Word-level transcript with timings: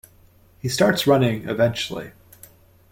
He 0.57 0.67
starts 0.67 1.05
running 1.05 1.47
eventually. 1.47 2.13